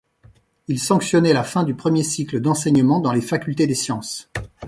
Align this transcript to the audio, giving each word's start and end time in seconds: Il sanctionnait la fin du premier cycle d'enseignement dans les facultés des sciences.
Il 0.67 0.79
sanctionnait 0.79 1.31
la 1.31 1.43
fin 1.43 1.63
du 1.63 1.75
premier 1.75 2.01
cycle 2.01 2.39
d'enseignement 2.39 3.01
dans 3.01 3.13
les 3.13 3.21
facultés 3.21 3.67
des 3.67 3.75
sciences. 3.75 4.31